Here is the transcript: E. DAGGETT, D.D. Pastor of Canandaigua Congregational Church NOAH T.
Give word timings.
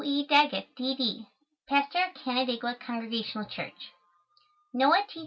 E. 0.03 0.25
DAGGETT, 0.25 0.73
D.D. 0.75 1.27
Pastor 1.67 1.99
of 2.07 2.15
Canandaigua 2.23 2.73
Congregational 2.83 3.45
Church 3.47 3.91
NOAH 4.73 5.05
T. 5.07 5.19